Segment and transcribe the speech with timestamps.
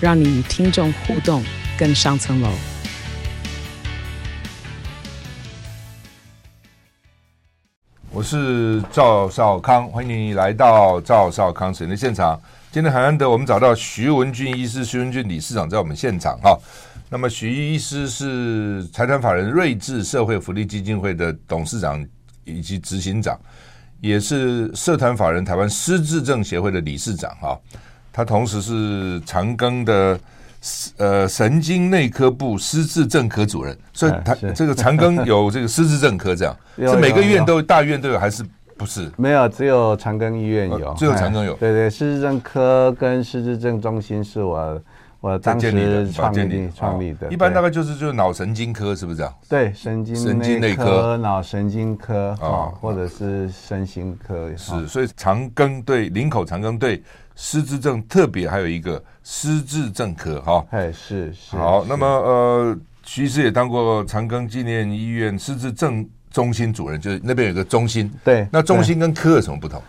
[0.00, 1.42] 让你与听众互动
[1.76, 2.48] 更上层楼。
[8.12, 12.40] 我是赵少康，欢迎你来到赵少康时间的现场。
[12.70, 16.56] 今天很难得，我们找到徐文俊医师，徐文俊理事长在我们现场哈。
[17.10, 22.06] 那么徐医师是财团法人瑞智社会福利基金会的董事长
[22.44, 23.36] 以及执行长，
[24.00, 27.58] 也是社团法人台湾失智症协会的理事长哈。
[28.18, 30.18] 他同时是长庚的。
[30.96, 38.44] 呃，神经内科部失智症科主任，所以他这个长庚有这个失智症科， 这样是每个院都大院都有，还是
[38.76, 39.08] 不是？
[39.16, 41.54] 没有，只有长庚医院有，只有长庚有。
[41.54, 44.82] 对对，失智症科跟失智症中心是我
[45.20, 47.30] 我当时创立创立的。
[47.30, 49.34] 一般大概就是就是脑神经科，是不是这样？
[49.48, 54.50] 对，神经神经内科、脑神经科啊，或者是身心科。
[54.56, 57.02] 是，所以长庚对林口长庚对。
[57.40, 69.80] 失智症特别还有一个失智症科哈，哎是是好，那么呃，徐医师也当过长庚纪念医院失智症中心主任，就是那边有个中心，对，那中心跟科有什么不同？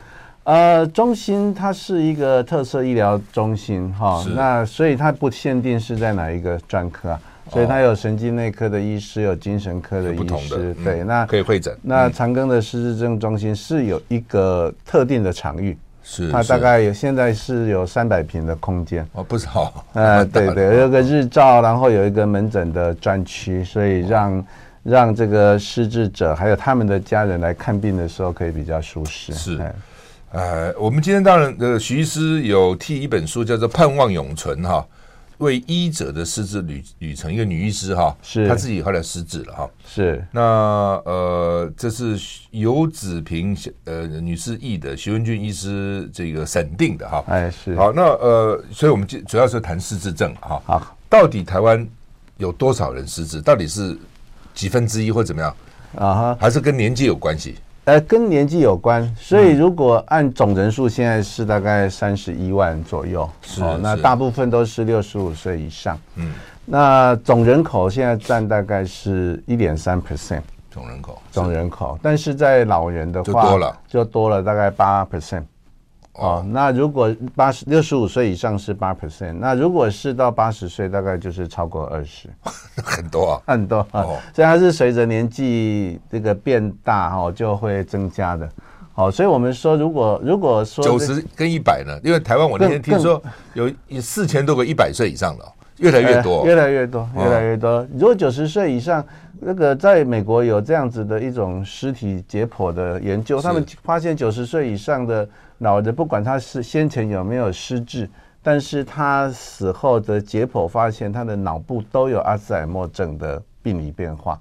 [0.49, 11.77] 呃，中心它是一个特色医疗中心哈，那所以它不限定是在哪一个专科啊，所以它有神经内科的医师，有精神科的医师，对，那可以会诊。
[11.83, 15.77] 那长庚的失智症中心是有一个特定的场域。
[16.01, 19.71] 是，它大概有现在是有三百平的空间哦，不少。
[19.93, 24.45] 呃，对 对，有个日照，然后有一个门诊的专区，所以让
[24.81, 29.31] 让这个失智者还有他们的家人来看病的时候可以比较舒适。
[29.33, 29.71] 是，
[30.31, 34.85] 呃，我们今天当然呃，徐医师有替一本书叫做《盼望永存》哈。
[35.39, 39.69] 为医者的失智旅旅程，一个女医师哈，是她自己后来失智了哈。
[39.87, 40.41] 是那
[41.05, 42.19] 呃，这是
[42.51, 47.23] 游子平呃女士译的，徐文俊医师这个审定的哈。
[47.27, 50.61] 哎，是好，那呃，所以我们就主要是谈失智症哈。
[50.65, 51.87] 好，到底台湾
[52.35, 53.41] 有多少人失智？
[53.41, 53.97] 到底是
[54.53, 55.55] 几分之一或怎么样？
[55.95, 57.55] 啊哈，还是跟年纪有关系？
[57.89, 66.31] 呃，跟年纪有关，所以如果按总人数，现在是大概三十一万左右，是哦，那大部分都是六十五岁以上，嗯，
[66.65, 75.41] 那总人口现在占大概是一点三 percent，总人口，总人口，但是在老人的话，就多了，就多了大概八 percent。
[76.13, 82.27] 哦，那如果八十六十五岁以上是八 percent，那如果是到八十岁，大概就是超过二十，
[82.83, 84.03] 很多啊，很多啊。
[84.33, 88.49] 所以它是随着年纪这个变大哦，就会增加的。
[88.95, 91.97] 哦，所以我们说，如果如果说九十跟一百呢？
[92.03, 93.21] 因为台湾我那天听说
[93.53, 93.71] 有
[94.01, 95.45] 四千多个一百岁以上的，
[95.77, 97.87] 越来越多，越来越多，越来越多。
[97.93, 99.01] 如果九十岁以上，
[99.39, 105.29] 那个在美国有这样子的一种尸体解剖的研究，他们发现九十岁以上的。
[105.59, 108.09] 老的不管他是先前有没有失智，
[108.41, 114.39] 但是他死后的解剖发现他的脑部都有阿兹海默症的病理变化，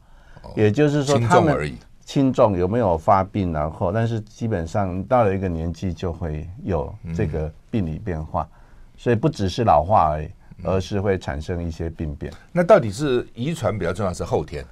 [0.54, 8.48] 也就是说他们轻重有没有发病，然后但是基本上到了一个年纪就会有这个病理变化，
[8.96, 10.28] 所以不只是老化而已，
[10.62, 12.32] 而是会产生一些病变。
[12.52, 14.64] 那到底是遗传比较重要，是后天？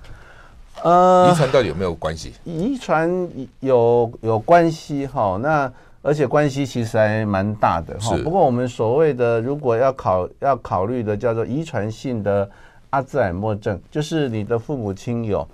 [0.85, 2.35] 呃，遗传到底有没有关系？
[2.45, 3.11] 遗传
[3.59, 5.73] 有有关系哈，那。
[6.07, 8.17] 而且关系其实还蛮大的哈。
[8.23, 12.49] 不过我们所谓的如果要考要考虑的叫做遗传性的
[12.91, 15.45] 阿兹海默症，就是你的父母亲有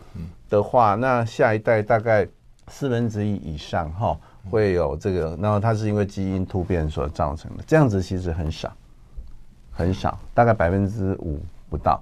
[0.51, 2.29] 的话，那下一代大概
[2.69, 4.15] 四分之一以上哈
[4.51, 7.65] 会有这个，然后它是因为基因突变所造成的。
[7.67, 8.71] 这样子其实很少，
[9.71, 11.41] 很少，大概百分之五
[11.71, 11.99] 不到。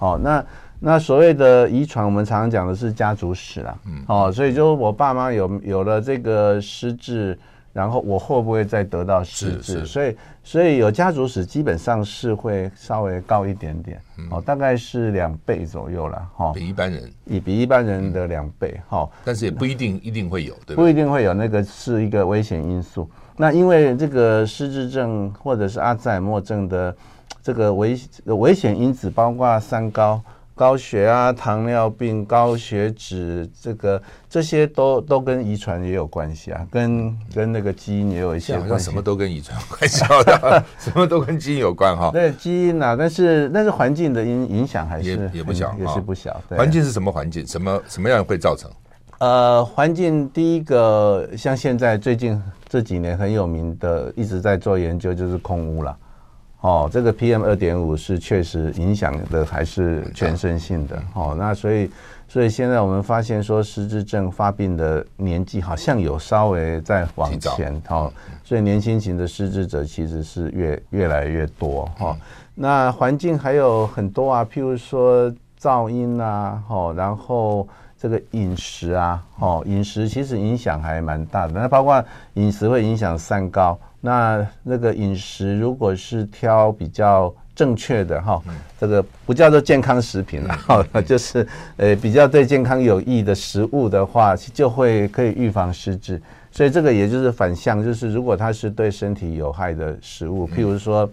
[0.00, 0.44] 哦，那
[0.80, 3.78] 那所谓的遗传，我们常常讲的是家族史啦。
[3.86, 4.04] 嗯。
[4.08, 7.38] 哦，所以就我爸妈有有了这个失智。
[7.78, 9.86] 然后我会不会再得到失智？
[9.86, 14.00] 所以所以有家族史基本上是会稍微高一点点，
[14.32, 19.08] 哦，大概是两倍左右了，哈，比一般人，比比一般人的两倍，哈。
[19.24, 23.08] 但是也不一定一定会有，对，不一定会有，那个是一个危险因素。
[23.36, 26.92] 那因为这个失智症或者是阿兹海默症的
[27.40, 30.20] 这个危危险因子，包括三高。
[30.58, 38.86] 高血压、糖尿病、高血脂，这个这些都都跟遗传也有关系啊，跟跟那个基因也有一些关系。
[38.90, 42.10] 什么都跟遗传关系的，什么都跟基因有关哈。
[42.12, 46.42] 对，基因啊，但是但是环境的影影响还是也也不小，也是不小。
[46.50, 47.46] 环境是什么环境？
[47.46, 48.68] 什么什么样会造成？
[49.20, 55.96] 呃，环境第一个，像现在最近这几年很有名的，一直在做研究，就是空污了。
[56.60, 61.00] 哦，这个 PM 二点五是确实影响的，还是全身性的。
[61.14, 61.88] 哦，那所以，
[62.26, 67.80] 所以现在我们发现说，失智症发病的年纪好像有稍微在往前。
[67.88, 68.12] 哦，
[68.42, 71.84] 所以年轻型的失智者其实是越越来越多。
[71.96, 72.16] 哈，
[72.56, 77.68] 那环境还有很多啊，譬如说噪音啊，哦，然后
[78.00, 81.54] 这个饮食啊，哦，饮食其实影响还蛮大的。
[81.54, 82.02] 那包括
[82.34, 83.78] 饮食会影响三高。
[84.00, 88.40] 那那个饮食如果是挑比较正确的哈，
[88.78, 91.44] 这个不叫做健康食品了哈， 就是
[91.76, 96.22] 呃比较对健康有益的食物的话，就会可以预防失智。
[96.52, 101.04] 所以这个也就是反向，就是如果它是对身体有害的食物，譬如说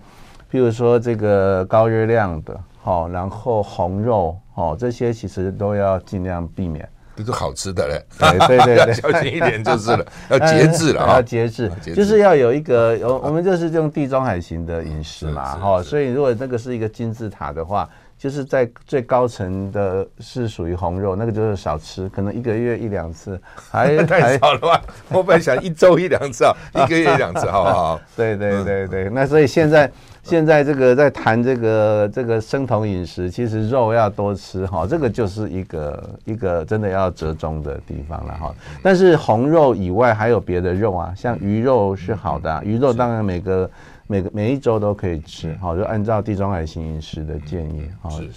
[0.52, 6.88] 譬如说这个高热量的，好，然后红肉，哦，这些其实都要尽量避免。
[7.18, 23.42] 都是好吃的嘞，对 对对， 要小心一点就是了， 要节制了，要节制，就是要有一个，我我们就是用地中海型的饮食嘛，哈，所以如果那个是一个金字塔的话，就是在最高层的是属于红肉，那个就是少吃，可能一个月一两次，
[23.72, 24.82] 还太少了吧？
[25.08, 28.02] 我本来想一周一两次啊，一个月一两次，好不好？
[28.18, 29.90] 对对对对，那所以现在。
[30.26, 38.56] 现在这个在谈这个这个生酮饮食，其实肉要多吃哈，这个就是一个一个真的要折中的地方了哈。
[38.82, 43.70] 但是红肉以外还有别的肉啊，像鱼肉是好的，鱼肉当然每个
[44.08, 48.10] 每个每一周都可以吃，好，就按照地中海型饮食的建议哈。
[48.10, 48.28] 是，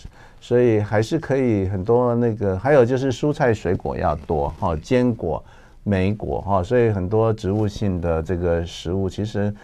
[0.43, 5.43] 所以还是可以很多那个，还有就是蔬菜水果要多哈，坚果、
[5.85, 9.55] 莓果哈，所以很多植物性的这个食物其实。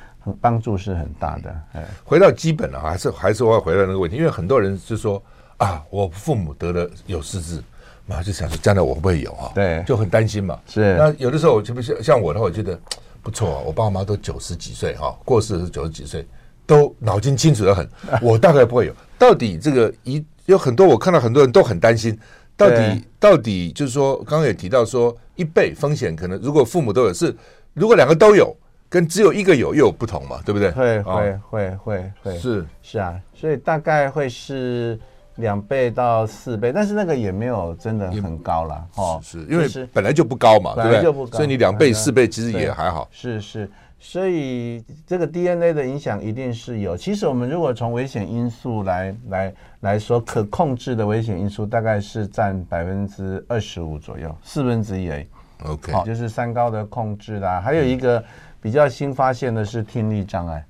[0.40, 1.54] 帮助是很大的。
[1.74, 5.22] 哎，回到基本了，还是还是我要回到那个问题，因为很多人就说
[5.58, 7.62] 啊，我父母得了有失智，
[8.06, 9.52] 那就想说将来我会不会有啊？
[9.54, 10.58] 对，就很担心嘛。
[10.66, 10.96] 是。
[10.96, 12.80] 那有的时候，就不像像我的话，我觉得
[13.22, 13.62] 不错啊。
[13.66, 16.26] 我爸妈都九十几岁哈，过世的是九十几岁，
[16.64, 17.86] 都脑筋清楚的很。
[18.22, 18.94] 我大概不会有。
[19.18, 22.18] 到底这个一有很多，我看到很多人都很担心。
[22.56, 27.34] 到底到底就是说，刚刚也提到说，一倍风险可能，如果父母都有，是
[27.72, 28.56] 如果两个都有。
[28.86, 30.70] 跟只有一个有又有不同嘛，对不对？
[30.70, 34.96] 会会会会会是是啊，所以大概会是
[35.36, 41.36] 两倍到四倍，但是那个也没有真的很高了哦，是因为本来就不高嘛，对不对？
[41.36, 43.08] 所以你两倍四倍其实也还好。
[43.10, 43.68] 是是，
[43.98, 46.96] 所以这个 DNA 的影响一定是有。
[46.96, 49.52] 其实我们如果从危险因素来来
[49.84, 55.26] 来说，可控制的危险因素大概是占百分之二十五左右，四分之一而已。
[55.64, 58.20] OK，就是三高的控制啦，还有一个。
[58.64, 60.64] 比较新发现的是听力障碍，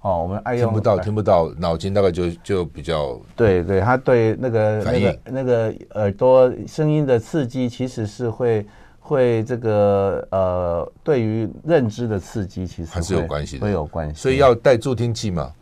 [0.00, 8.66] 哦，我们爱用听不到，听不到，脑筋大概就就比较对对，他对那个那个那个耳朵声音的刺激，其实是会
[8.98, 15.52] 会这个呃，对于认知的刺激，其实还是有关系的，会有关系，所以要戴助听器嘛？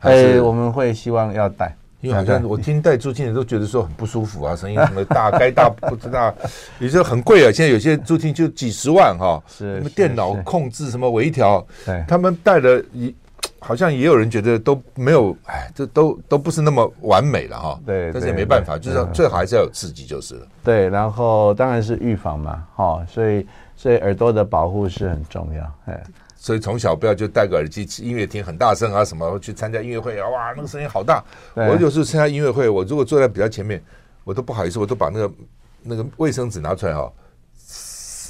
[0.00, 1.74] 哎，我们会希望要戴。
[2.00, 6.32] 因为好像我听戴助听的都觉得说很不舒服啊，声音什么大该大不知道，
[6.78, 7.50] 有时候很贵啊。
[7.50, 11.66] 现在有些助听就几十万哈，是什么电脑控制什么微调，
[12.06, 13.14] 他们戴的一
[13.58, 17.80] 好像也有人觉得都没有，哎，这都都不是那么完美了哈。
[17.84, 20.46] 对，但是也没办法，就是最好还是要有刺激就是了。
[20.62, 26.00] 对，然后当然是预防嘛，哈，所以所以耳朵的保护是很重要，哎。
[26.46, 31.20] 所以从小不要就戴个耳机，音乐厅很大声啊，什么去参加音乐会啊，哇，那个声音好大。
[31.54, 33.82] 我有时候参加音乐会，我如果坐在比较前面，
[34.22, 35.32] 我都不好意思，我都把那个
[35.82, 37.12] 那个卫生纸拿出来哈，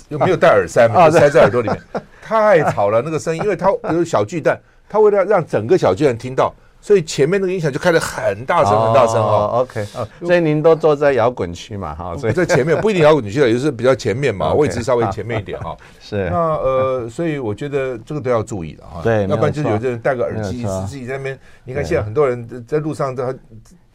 [0.09, 1.79] 又没有戴耳塞嘛， 就塞在耳朵里面，
[2.23, 4.59] 太吵了那个声音，因为它有小巨蛋，
[4.89, 6.55] 它为了让整个小巨蛋听到。
[6.81, 9.61] 所以前面那个音响就开得很大声，很大声哦。
[9.63, 9.85] OK，
[10.21, 15.77] 所以您都坐在摇滚区嘛，哈，所以在前面不一定摇滚区了，也是比较前面嘛，位置稍微前面一点哈。
[16.01, 16.31] 是。
[16.31, 19.01] 那呃，所以我觉得这个都要注意的哈。
[19.03, 21.39] 对，要不然就是有的人戴个耳机，自己在那边。
[21.65, 23.15] 你看现在很多人在路上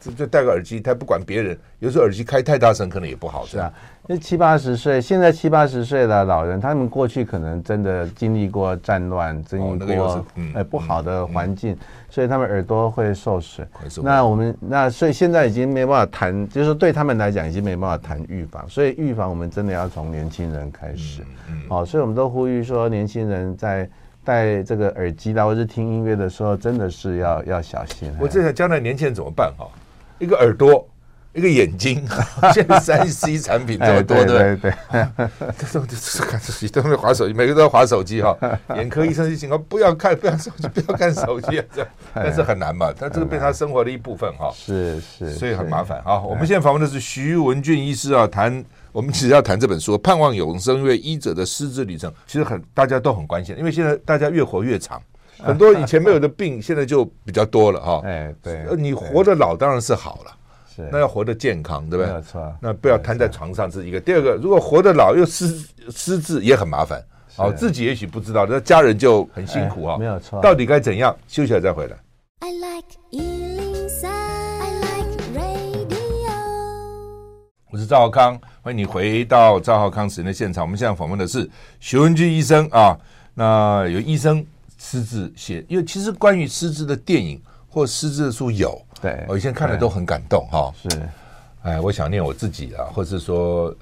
[0.04, 3.44] 都就戴个耳机，他不管别人，有时候耳机开太大声可能也不好。
[3.46, 3.72] 是啊。
[4.08, 11.76] 那七八十岁，现在七八十岁的老人，他们过去可能真的经历过战乱，经历过呃不好的环境，
[12.10, 13.66] 所以他们耳朵会受损。
[14.02, 21.22] 那我们那所以现在已经没办法谈，就是对他们来讲已经没办法谈预防，所以预防我们真的要从年轻人开始。
[21.68, 23.88] 好，所以我们都呼吁说，年轻人在
[24.24, 28.12] 戴这个耳机啦，或是听音乐的时候，真的是要要小心。
[28.18, 29.52] 我在想，将来年轻人怎么办？
[29.56, 29.68] 哈，
[30.22, 30.88] 一个耳朵。
[31.34, 32.06] 一个眼睛，
[32.52, 34.70] 现在三 C 产品这么多，对不对？
[34.70, 34.74] 对，
[35.56, 38.36] 这这这看手机，都在划手机，每个都在划手机哈。
[38.76, 41.64] 眼科医生就警告不要看，不要手机，不要看手机啊！
[41.74, 44.52] 这但是很难嘛，但这个变成他生活的一部分哈。
[44.54, 46.20] 是是，所以很麻烦啊。
[46.20, 48.62] 我们现在访问的是徐文俊医师啊，谈
[48.92, 55.00] 我们其实要谈这本书《盼望永生因为医者的失智旅程》，其实很大家都很关心，因为现在大家越活越长。
[55.46, 58.00] 很多以前没有的病，现在就比较多了哈。
[58.06, 60.32] 哎，对，你活得老当然是好了，
[60.74, 62.06] 是那要活得健康，对不对？
[62.06, 62.54] 没有错。
[62.60, 64.00] 那不要瘫在床上，这是一个。
[64.00, 65.48] 第二个，如果活得老又失
[65.90, 67.02] 失智，也很麻烦。
[67.36, 69.96] 哦，自己也许不知道，那家人就很辛苦哈。
[69.98, 70.40] 没有错。
[70.40, 71.16] 到底该怎样？
[71.26, 71.96] 休息了再回来。
[72.40, 75.96] I like 103, I like radio。
[77.70, 80.62] 我是赵浩康，欢迎你回到赵浩康时间的现场。
[80.62, 81.48] 我们现在访问的是
[81.80, 82.98] 徐文军医生啊。
[83.34, 84.44] 那有医生。
[84.84, 90.74] 失智写，因为其实关于失智的电影或失智的书有，对，我以前看了都很感动哈。
[90.82, 91.08] 是，
[91.62, 93.72] 哎，我想念我自己啊，或是说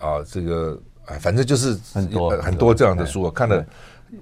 [0.00, 3.64] 啊，这个哎，反正就是很多很多这样的书，我看了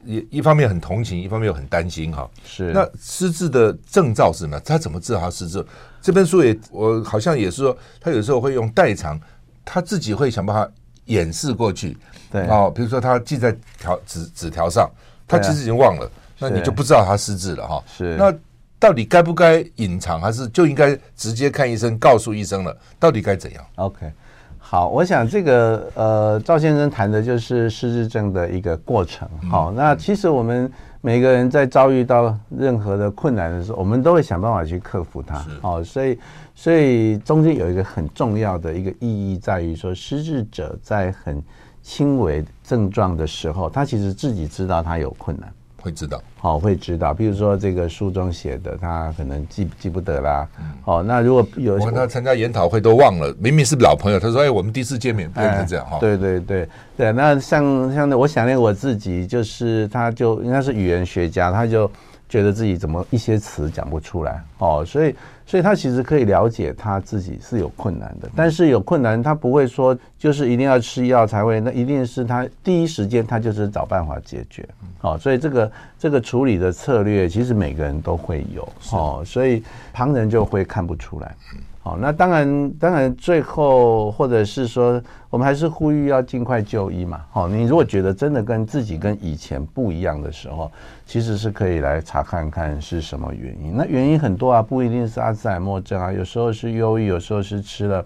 [0.04, 2.28] 一一方面很同情，一方面又很担心哈。
[2.44, 4.58] 是，那失智的征兆是什么？
[4.60, 5.64] 他怎么知道他失智？
[6.02, 9.18] 这本书也，我好像也是说，他有时候会用代偿，
[9.64, 10.68] 他自己会想办法
[11.04, 11.96] 掩饰过去。
[12.28, 14.90] 对，哦，比如说他记在条纸纸条上，
[15.28, 16.10] 他其实已经忘了。
[16.38, 17.82] 那你就不知道他失智了哈。
[17.86, 18.16] 是。
[18.16, 18.34] 那
[18.78, 22.76] 到底该不该隐藏，还是就应该直接看医生，告诉医生了？
[22.98, 24.12] 到底该怎样？OK，
[24.58, 29.26] 好，我想这个呃，赵先生谈的就是失智症的一个过程。
[29.50, 35.42] 好，那其实我们每个人在遭遇到任何的困难的时候，我们都会想办法去克服它。
[35.62, 36.18] 好，所以
[36.54, 41.42] 所以中间有一个很重要的一个意义在于说，失智者在很
[41.82, 45.50] 轻微症状的时候，他其实自己知道他有困难。
[45.84, 47.12] 会知道，好，会知道。
[47.12, 50.48] 比如说这个书中写的，他可能记记不得啦。
[50.82, 61.90] 好，那如果有我他参加研讨会都忘了，明明是老朋友，他说：“哎，我们第一次见面不能这样哈。”对对对对，那像像那，我想念我自己，就是他就应该是语言学家，他就。
[62.26, 65.14] 觉得自己怎么一些词讲不出来哦，所以
[65.46, 74.66] 所以他其实可以了解他自己是有困难的，但是有困难他不会说就是一定要吃药才会，那一定是他第一时间他就是找办法解决，
[75.02, 79.62] 哦，所以这个这个处理的策略其实每个人都会有哦，所以
[79.92, 81.36] 旁人就会看不出来。
[81.82, 87.20] 好，那当然，当然，最后或者是说，我们还是呼吁要尽快就医嘛。
[87.30, 90.72] 好，你如果觉得真的跟自己跟以前不一样的时候，
[91.04, 93.76] 其实是可以来查看看是什么原因。
[93.76, 98.02] 那原因很多啊，不一定是阿兹海默症啊，有时候是忧郁，有时候是吃了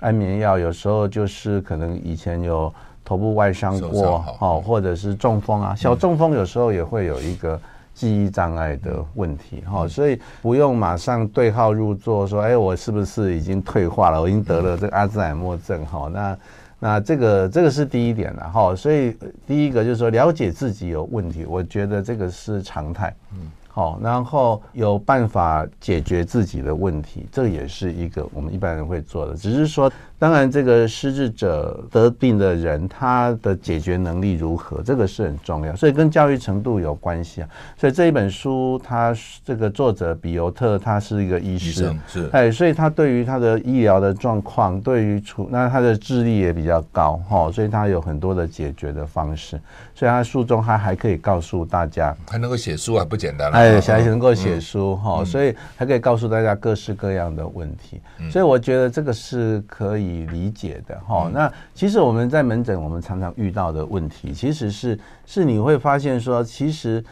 [0.00, 2.72] 安眠药，有时候就是可能以前有
[3.04, 7.60] 头部外伤过，好，或者是中风啊，小中风有时候也会有一个。
[7.94, 14.22] 记忆障碍的问题，哈，所以不用马上对号入座，说，哎，我是不是已经退化了？
[14.22, 16.38] 我已经得了这个阿兹海默症，哈，那
[16.78, 19.16] 那这个这个是第一点了，哈，所以
[19.48, 23.50] 第一个就是说，了解自己有问题，我觉得这个是常态，嗯。
[23.78, 29.36] 好，然后有办法解决自己的问题，这也是一个我们一般人会做的。
[29.36, 37.48] 只是说，当然这个失智者得病的人，他的解决能力如何，这个是很重要，所以跟教育程度有关系啊。
[37.76, 49.60] 所以这一本书，他这个作者比尤特，他是一个医生，是哎，所以他对于他的医疗的状况，对于处那他的智力也比较高，哈，所以他有很多的解决的方式。
[49.94, 53.56] 所以他书中他还可以告诉大家，还能够写书还不简单了。
[53.56, 58.00] 哎，小孩能够写书哈，所以还可以告诉大家各式各样的问题。
[58.30, 61.30] 所以我觉得这个是可以理解的哈。
[61.32, 67.04] 那其实我们在门诊，我们常常遇到的问题，其实是是你会发现说，其实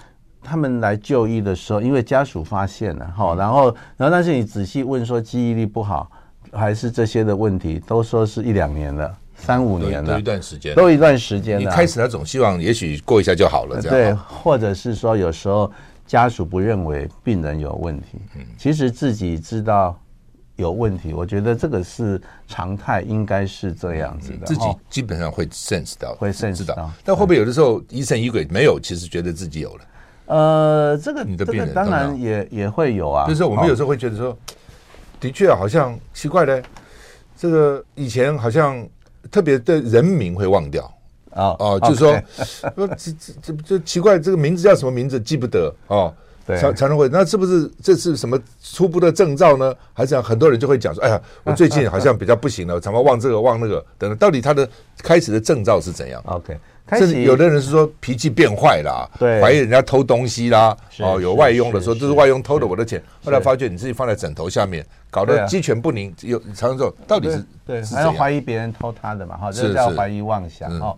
[0.42, 3.64] 他们来就医的时候，因为家属发现了哈，然后
[3.96, 6.10] 然后但是你仔细问说记忆力不好，
[6.52, 9.16] 还是这些的问题，都说是一两年了。
[9.38, 11.60] 三五年了，都一段时间，都一段时间了。
[11.60, 13.94] 你开始他总希望，也许过一下就好了，这样。
[13.94, 15.70] 对，或者是说，有时候
[16.06, 19.94] 家属不认为病人有问题，嗯，其实自己知道
[20.56, 21.14] 有问题。
[21.14, 24.46] 我觉得这个是常态，应该是这样子的。
[24.46, 26.90] 自己基本上会 sense 到，会 sense 到。
[27.04, 28.44] 但会不会有的时候疑神疑鬼？
[28.50, 29.84] 没有，其实觉得自己有了。
[30.26, 33.26] 呃，这个你的病人当然也也会有啊。
[33.28, 34.36] 就是我们有时候会觉得说，
[35.20, 36.62] 的确好像奇怪的，
[37.36, 38.86] 这个以前好像。
[39.28, 40.84] 特别的人名会忘掉
[41.30, 42.16] 哦哦，就是说，
[42.96, 46.14] 这这这这奇怪，这个名字叫什么名字记不得哦，
[46.46, 49.74] 对，常常会，那是不是这是什么初步的征兆呢？
[49.92, 54.68] 还是很多人就会讲说，哎呀，我最近好像比较不行了， 常常忘这个忘那个等等，到底他的
[55.02, 56.56] 开始的征兆是怎样？OK，
[56.90, 70.94] 甚至有的人是说脾气变坏了，对，怀疑人家偷东西啦，哦，有外佣的时候，这是外佣偷了我的钱，后来发觉你自己放在枕头下面，搞得鸡犬不宁，有常常说到底是对，还要怀疑别人偷他的嘛，哈，这叫怀疑妄想哈。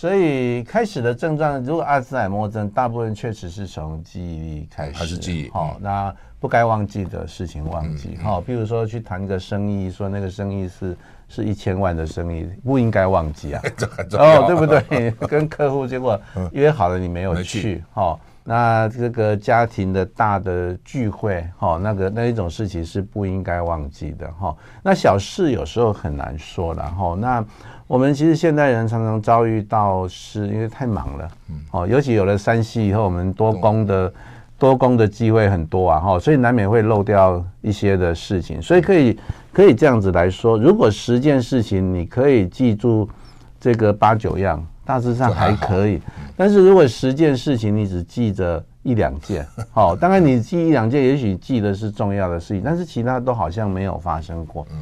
[0.00, 5.50] 所以开始的症状，如果阿兹海默症，大部分确实是从记忆力开始，还是记忆？
[5.50, 10.96] 好，那不该忘记的事情忘记，好，比如说去谈个生意，说那个生意是
[11.28, 13.62] 是一千万的生意，不应该忘记啊，
[14.16, 15.10] 哦，对不对？
[15.28, 16.18] 跟客户结果
[16.52, 27.44] 约好了，你没有去，好，那这个家庭的大的聚会，哈，那个那一种事情是不应该忘记的，哈，那小事有时候很难说了，哈，那。
[27.90, 31.28] 我们其实现代人常常遭遇到是因为太忙了，
[31.72, 34.14] 哦，尤其有了三 C 以后，我们多工的
[34.56, 39.18] 多工的机会很多啊，哈，所以难免会漏掉一些的事情，所以可以
[39.52, 43.10] 可以这样子来说，如果十件事情你可以记住
[43.58, 46.00] 这个八九样，大致上还可以，
[46.36, 54.66] 但是如果十件事情你只记着一两件， 好，当然你记一两件，也许记得是重要的事情，但是其他都好像没有发生过。
[54.70, 54.78] 嗯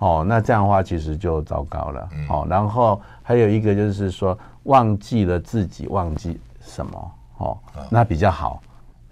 [0.00, 2.08] 哦，那这样的话其实就糟糕了。
[2.28, 7.58] 哦，然后还有一个就是说，忘记了自己忘记什么，哦，
[7.90, 8.62] 那比较好。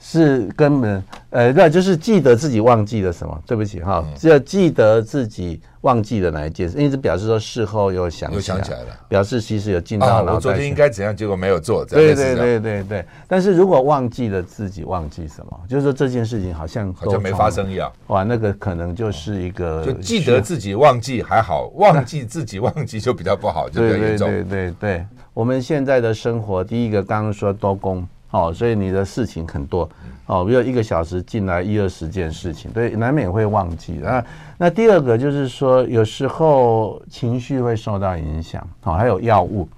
[0.08, 3.42] 是根本，呃，那就是记得自己忘记了什么。
[3.44, 10.32] 对不起哈，只要记得自己忘记了哪一件事，因此表示说事后又想又想起来了，表示其实有进到脑袋。
[10.34, 11.84] 我昨天应该怎样，结果没有做。
[11.84, 13.04] 对对对对对。
[13.26, 17.90] 但是如果忘记了自己忘记什么，就是说这件事情好像好像没发生一样。
[18.06, 24.30] 哇，那个可能就是一个就记得自己忘记还好，忘记自己忘记就比较不好，就比较严重。
[24.30, 28.06] 对对对对，我们现在的生活，第一个刚刚说多工。
[28.36, 29.88] 哦，所以你的事情很多，
[30.26, 34.02] 哦，比如一个小时进来一二十件事情，对，难免会忘记。
[34.02, 34.22] 啊
[34.58, 39.68] 那第二个就是说，有时候情绪会受到影响，哦，还有药物，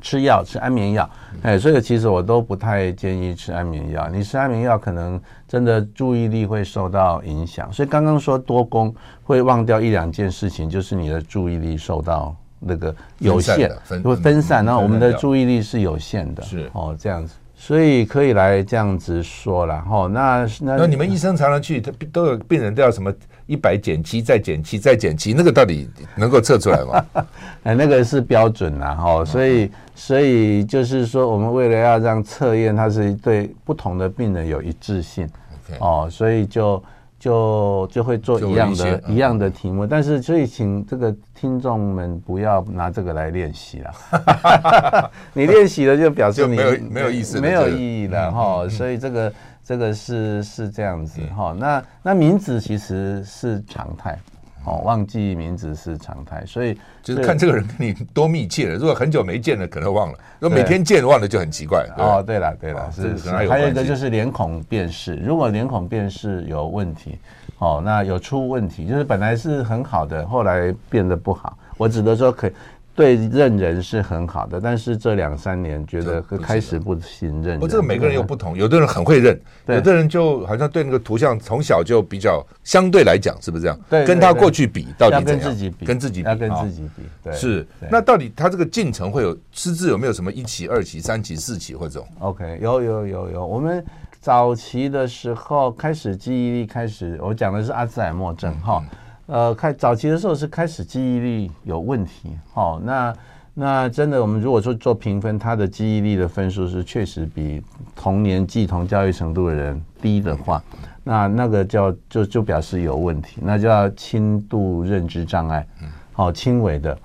[0.00, 1.08] 吃药吃安眠药，
[1.42, 4.08] 哎，所以其实我都不太建议吃安眠药。
[4.08, 7.72] 你吃安眠药，可能真的注意力会受到影响。
[7.72, 13.70] 所以刚刚说多功会忘掉一两件事情，就是你的注意力受到那个有限，
[14.02, 17.34] 会分散，然后我们的注意力是有限的，是哦，这样子。
[17.64, 23.14] 所以可以来这样子说了哈，那那那你们医生常常去，他都有病人都要什么
[23.46, 27.04] 一百减七再减七再减七，那个到底能够测出来吗？
[27.62, 35.30] 哎，那个是标准呐哈，所以所以就是说，我们为了要让测验它是对不同的病人有一致性
[35.78, 36.82] 哦，所以就。
[37.22, 45.10] 就就会做一样的一,一样的题目，但是所以请这个听众们不要拿这个来练习了。
[45.32, 48.68] 你练习了就表示你没有没有意思，没有意义了哈。
[48.68, 49.32] 所以这个
[49.64, 51.54] 这个是是这样子哈。
[51.56, 54.18] 那那名字其实是常态。
[54.64, 58.74] 哦，忘记名字是常态，所以就是看这个人跟你多密切了。
[58.76, 61.86] 如果很久没见了，可能忘了；如果每天见忘了，就很奇怪。
[61.98, 63.30] 哦，对了，对了，是是。
[63.30, 67.18] 还有一个就是脸孔辨识，如果脸孔辨识有问题，
[67.58, 71.58] 哦，那有出问题，就是本来是很好的，后来变得不好。
[71.76, 72.52] 我只能说可以。
[72.94, 77.58] 对认人是很好的，但是这两三年觉得开始不信任。
[77.58, 83.78] 不，这个每个人有不同，有的人很会认，有的人就好像对那个图像从小就比较相对来讲，是不是这样？
[83.88, 85.40] 对，跟他过去比，到底怎样？
[85.40, 87.02] 跟自己比，跟自己比，要跟自己比。
[87.24, 87.66] 对，是。
[87.90, 93.46] 那到底他这个进程会有失智有没有什么一期、二期、三期、四期或者？OK，有有有有。
[93.46, 93.82] 我们
[94.20, 98.84] 早期的时候开始记忆力开始，我讲的是阿兹海默症哈。
[99.32, 103.16] 呃，开早期的时候是开始记忆力有问题，好、哦，那
[103.54, 107.62] 那真的，我们如果说做评分，他的记忆力的分数是确实比
[107.96, 110.62] 同年纪同教育程度的人低的话，
[111.02, 115.66] 那那个叫就就表示有问题，那叫轻度认知障碍，
[116.12, 116.98] 好、哦，轻微的，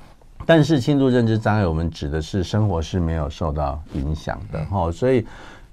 [0.45, 5.25] 但是轻度认知障碍，我们指的是生活是没有受到影响的，好、哦，所以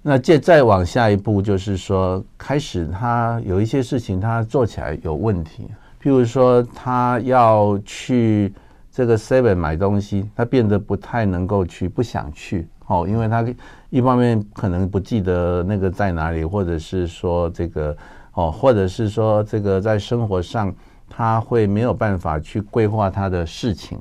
[0.02, 5.66] 那接再往下一步就是说，开始他有一些事情他做起来有问题。
[6.04, 8.52] 譬如说，他要去
[8.92, 13.42] 这个 Seven 买东西，他变得不太能够去，不想去哦，因为他
[13.88, 17.96] 一方面可能不记得那个在哪里，或者是说这个
[18.34, 20.70] 哦，或者是说这个在生活上
[21.08, 23.98] 他会没有办法去规划他的事情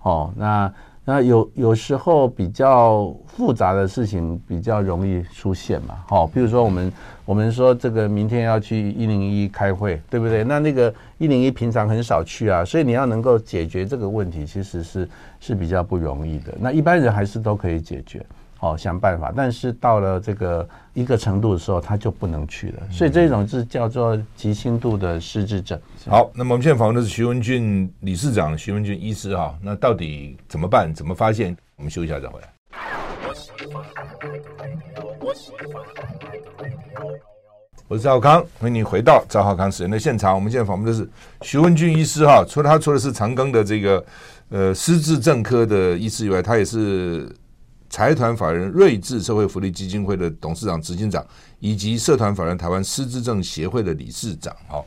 [0.00, 0.72] 哦，那。
[1.04, 6.92] 那有有时候比较复杂的事情比较容易出现嘛，好，比如说我们
[7.24, 10.44] 我们说这个明天要去一零一开会，对不对？
[10.44, 15.08] 那那个一零一平常很少去啊，所以你要能够解决这个问题，其实是
[15.40, 16.54] 是比较不容易的。
[16.60, 18.24] 那一般人还是都可以解决。
[18.62, 22.82] 哦，想办法，但是到了这个一个程度的时候，他就不能去了。
[22.92, 25.76] 所以这种是叫做极轻度的失智症。
[26.06, 29.52] 好，那么我们现在访问的是徐文俊理事长，徐文俊医师哈。
[29.60, 30.94] 那到底怎么办？
[30.94, 31.56] 怎么发现？
[31.74, 32.48] 我们休息一下再回来。
[37.88, 40.36] 我是赵康，欢迎你回到赵浩康时间的现场。
[40.36, 44.04] 我们现在访问的是徐文俊医师哈，除了他除了是长庚的这个
[44.50, 47.28] 呃失智症科的医师以外，他也是
[47.92, 51.24] 财团法人瑞智社会福利基金会的董事长、执行长，
[51.60, 54.82] 以及社团法人台湾失智症协会的理事长哈。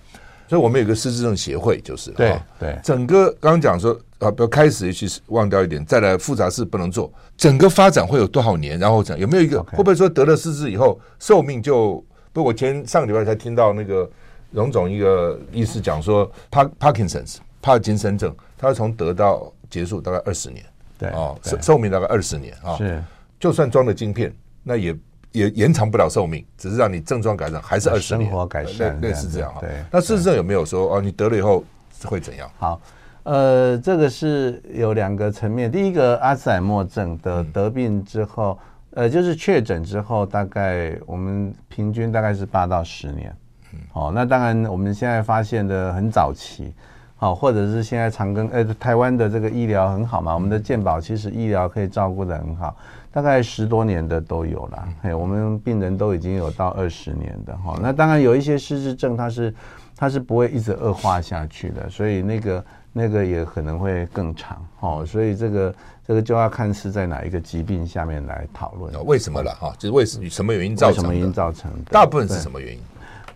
[0.47, 7.11] 所以我们有个失智症协会，就是对对，整个刚刚讲说啊，不要开始其实忘掉一点，再来复杂事不能做。
[7.37, 8.77] 整个发展会有多少年？
[8.79, 12.03] 然后讲有没有一个会不会说得了失智以后寿命就？
[12.33, 14.09] 不，我前上个礼拜才听到那个
[14.51, 17.23] 荣总一个医师讲说，帕帕金森
[17.61, 20.65] 帕金森症，他从得到结束大概二十年，
[20.97, 23.03] 对哦，寿寿命大概二十年啊，是，
[23.39, 24.95] 就算装了晶片，那也
[25.31, 29.61] 也延长不了寿命，只是让你症状改善，还是二十年，生活改善，类似这样哈。
[29.61, 31.63] 对，那事实上有没有说哦，你得了以后
[32.03, 32.49] 会怎样？
[32.57, 32.81] 好，
[33.23, 38.57] 呃，这个是有两个层面，第一个阿兹海默症的得病之后。
[38.61, 43.35] 嗯呃，就是确诊之后，大概我们平均大概是八到十年。
[43.73, 46.73] 嗯，好，那当然我们现在发现的很早期，
[47.15, 52.75] 好，或者是现在长庚，呃，台湾的这个医疗很好嘛，我们的健保其实医疗可以照顾得很好，
[53.11, 54.87] 大概十多年的都有了。
[55.01, 57.77] 嘿，我们病人都已经有到二十年的哈。
[57.81, 59.53] 那当然有一些失智症，它是
[59.95, 64.65] 它是不会一直恶化下去的，所以那个那个也可能会更长。
[64.79, 65.73] 哦，所以这个。
[66.07, 68.93] 这个就要看是在哪一个疾病下面来讨论。
[69.07, 69.73] 为什么了哈？
[69.75, 71.01] 就是为什么什么原因造成的？
[71.01, 71.89] 什么原因造成的？
[71.89, 72.79] 大部分是什么原因？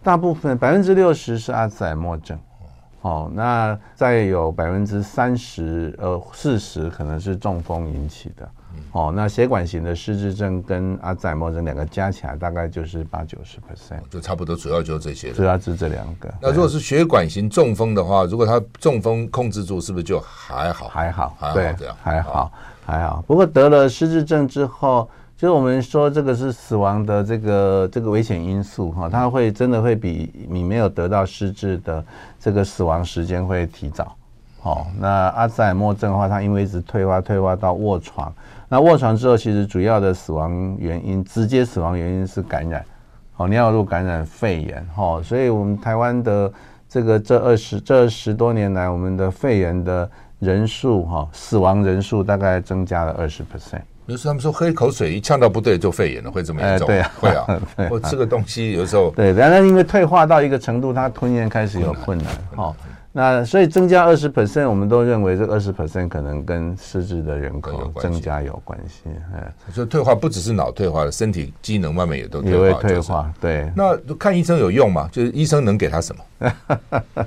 [0.03, 2.37] 大部分百分之六十是阿兹海默症。
[3.01, 8.49] 哦，那再有百分之三十呃四十可能是中风引起的。
[8.91, 15.31] 哦，那血管型的失智症跟阿兹海默症两个加起来大概就是八九十 percent，就差不多，主要就是这些。
[15.31, 16.33] 主要是这两个。
[16.41, 20.87] 那如果是血管型中风的话，如果他中风控制住，是不是就还好？
[20.87, 22.51] 还好，还好，对，还好，
[22.85, 23.23] 还好。
[23.27, 25.09] 不过得了失智症之后，
[25.39, 32.03] 就是我们说这个是死亡的这个这个危险因素哈，它会真的会比你没有得到失智的
[32.37, 34.13] 这个死亡时间会提早。
[34.59, 38.29] 好，那阿兹海默症的话，它因为一直退化，退化到卧床。
[38.67, 42.85] 那卧床之后，其实主要的死亡原因，直接死亡原因是感染，
[43.37, 46.51] 哦，尿路感染、肺炎，哈，所以我们台湾的
[46.89, 53.83] 这个这二十这十多年来，我们的肺炎的人数，哈，死亡人数大概增加了二十 percent。
[54.09, 56.87] 比如说他们说喝一口水一呛到不对就肺炎了，会这么严重？
[56.87, 57.45] 对啊，会啊。
[57.91, 62.75] 我吃个东西有时候对，然后因为退化到一个程度，它吞咽开始有困难，好。
[63.11, 69.09] 那所以增加二十 percent，我们都认为这二十 percent 可能跟失智的人口增加有关系。
[69.35, 73.31] 哎，所以退化不只是脑退化了，身体机能慢慢也都也会退化。
[73.39, 75.07] 对，那看医生有用吗？
[75.11, 76.51] 就是医生能给他什么？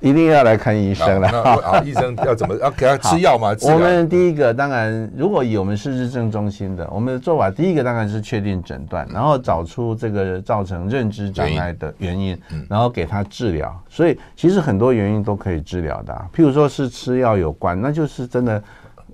[0.00, 1.28] 一定要来看医生了。
[1.60, 3.54] 啊， 医生要怎么要给他吃药吗？
[3.62, 12.36] 我们第一个当然，如果以我们失智症中心的，我们的做法第一个当然是确定诊断，然后找出这个造成认知障碍的原因，
[12.68, 13.78] 然后给他治疗。
[13.88, 18.62] 所以其实很多原因都可以治疗的，譬如说是吃药有关，那就是真的，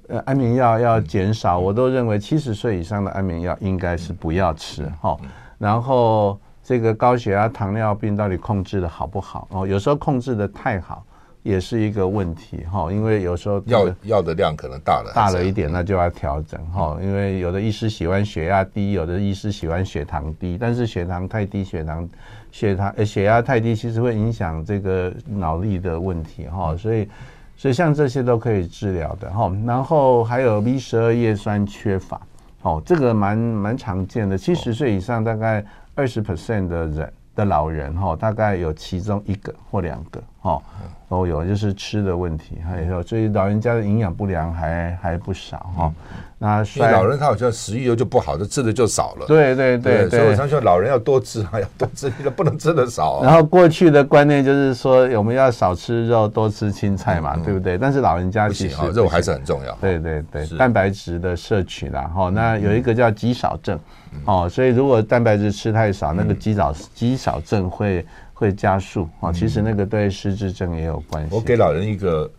[0.09, 1.59] 呃，安眠药要减少。
[1.59, 5.17] 我都认为七十岁以上的安眠药应该是不要吃哈，
[5.59, 6.39] 然后。
[6.67, 9.47] 这个高血压、糖尿病到底控制的好不好？
[9.53, 11.07] 哦，有时候控制的太好
[11.45, 16.99] 也是一个问题哈，因为有时候药药的量可能大了，大了一点，那就要调整哈。
[17.01, 22.09] 因为有的医师喜欢血压低，有的医师喜欢血糖低，但是血糖太低，血糖
[22.51, 26.77] 血糖呃血压太低，其实会影响这个脑力的问题哈。
[26.77, 27.09] 所以
[27.57, 29.55] 所以像这些都可以治疗的哈。
[29.65, 32.21] 然后还有 B 十二叶酸缺乏，
[32.63, 35.65] 哦，这个蛮蛮常见的，七十岁以上大概。
[35.99, 40.63] 二十 percent 的人的老人哈，大概有其中一个或两个哈
[41.09, 45.93] 都有，就是吃的问题，还有所以老人家的营养不良还还不少哈。
[46.39, 49.27] 那所以老人他好像食欲又就不好，就吃的就少了。
[49.27, 53.23] 对对对，所以我相信老人要多吃，啊 要多吃，你不能吃的少。
[53.23, 57.79] 然后过去的观念就是说，我们要少吃肉，多吃青菜嘛，对不对？
[57.79, 59.73] 但是老人家其实肉还是很重要。
[59.81, 62.29] 对对对，蛋白质的摄取啦，哈。
[62.29, 63.79] 那有一个叫肌少症。
[64.25, 68.05] 哦，所以如果蛋白质吃太少，那个肌少肌少症会
[68.37, 69.33] 会加速啊。
[69.33, 71.35] 其实那个对失智症也有关系。
[71.35, 72.31] 我给老人一个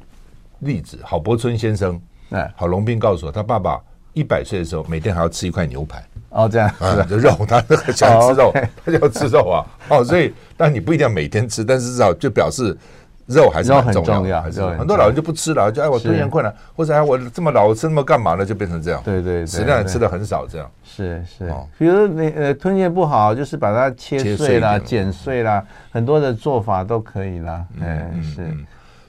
[0.59, 3.81] 例子，郝柏村先生，哎，郝龙斌告诉我，他爸爸
[4.13, 6.03] 一百岁的时候，每天还要吃一块牛排。
[6.29, 8.53] 哦，这样，啊，就肉，他很喜欢吃肉，
[8.85, 9.65] 他就要吃肉啊。
[9.89, 12.77] 哦，所以，但你不一定要每天吃，但是至少就表示。
[13.27, 18.45] 肉还是很重要，还是很多老人就不吃了，就哎我吞咽困难，或者哎我这么老我吃那么干嘛呢？
[18.45, 19.01] 就变成这样。
[19.03, 20.69] 对对，食量吃的很少，这样。
[20.83, 27.65] 是是，比如你呃吞咽不好，就是把它切碎啦、剪碎啦，很多的做法都可以啦。
[27.79, 28.47] 嗯是，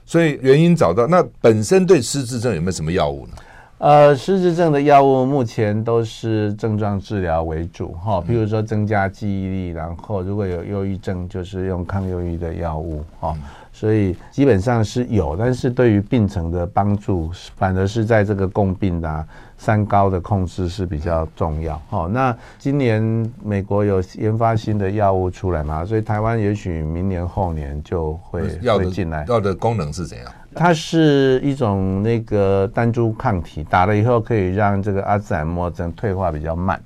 [0.05, 3.33] 所以原因找到，那本身对失智症有没有什么药物呢？
[3.79, 13.37] 呃，失智症的药物目前都是症状治疗为主，哈，比如说增加记忆力，然后如果有忧郁症，就是用抗忧郁的药物，哈，
[13.79, 19.25] 所以基本上是有，但是对于病程的帮助，反而是在这个共病的、啊、
[19.57, 22.09] 三高的控制是比较重要，好。
[22.09, 23.01] 那今年
[23.41, 29.25] 美国有研发新的药物出来嘛，所以台湾也许明年后年就会会进来。
[29.29, 30.27] 药的功能是怎样？
[30.57, 36.83] 它是一种那个单株抗体，打了以后可以让这个阿兹海默症退化比较慢，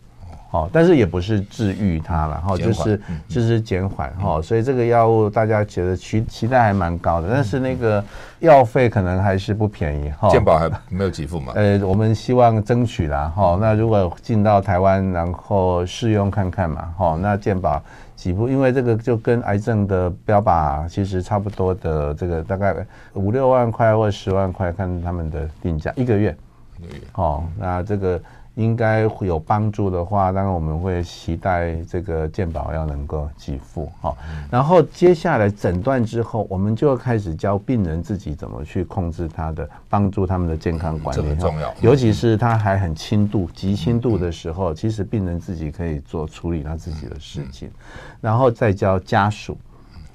[0.52, 8.04] 哦，但是也不是治愈它了，哈，就是就是减缓，哈，所以这个药物大家觉得期期待还蛮高的，但是那个
[8.38, 11.54] 药费可能还是不便宜，哈，健保还没有给付嘛？
[11.56, 17.82] 呃，我们希望争取啦，哈，那如果进到台湾，然后试用看看嘛，哈，那健保。
[18.14, 22.76] 几付，因为这个就跟癌症的标靶其实差不多的，这个大概
[23.14, 26.36] 五六万块或十万块，看他们的定价一个月。
[26.78, 27.02] 一个月。
[27.14, 28.20] 哦，那这个。
[28.54, 34.14] 应该会有帮助的话，当然我们会期待这个健保要能够给付哈。
[34.50, 41.22] 然后接下来诊断之后，我们就要开始教病人自己怎么去控制他的，帮助他们的健康管理。
[41.22, 47.70] 这很重要，尤其是他还很轻度、极轻度的时候，其实病人自己可以做处理他自己的事情，
[48.20, 49.56] 然后再教家属，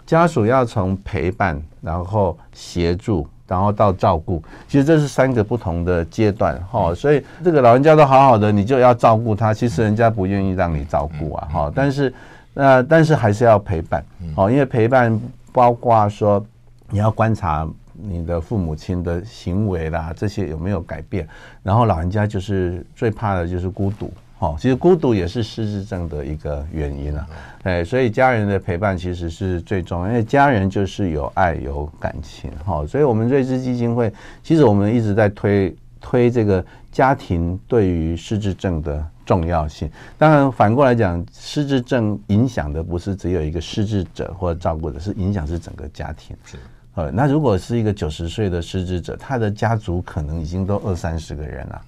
[0.05, 3.27] 家属要从陪伴，然后协助。
[3.47, 12.13] 然后到照顾，其实这是三个不同的阶段哈，所以这个老人家都好好的，你就要照顾他，其实人家不愿意让你照顾啊哈，但是
[12.55, 14.03] 呃，但是还是要陪伴，
[14.35, 15.19] 好，因为陪伴
[15.53, 16.45] 包括说
[16.89, 21.27] 你要观察你的父母亲的行为啦，这些有没有改变，
[21.63, 24.11] 然后老人家就是最怕的就是孤独。
[24.39, 27.27] 哦，其实孤独也是失智症的一个原因啊，
[27.63, 39.89] 哎，所以家人的陪伴其实是最重要，因为家人就是有爱有感情，哈，所以我们瑞智基金会其实我们一直在推推这个家庭对于失智症的重要性。
[40.19, 46.37] 当然反过来讲，失智症影响的不是只有一个失智者或者照顾者，是影响是整个家庭。
[46.45, 46.57] 是，
[46.93, 51.81] 呃，那如果是一个九十岁的失智者，他的家族可能已经都二三十个人了。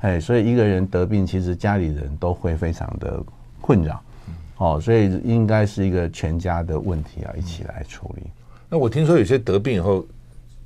[0.00, 3.22] 哎，所以一个人得病，其实家里人都会非常的
[3.60, 4.02] 困扰，
[4.58, 8.22] 哦，所以应该是一个全家的问题啊，一起来处理。
[8.68, 10.04] 那我听说有些得病以后，